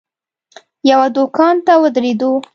[0.91, 2.31] یوه دوکان ته ودرېدو.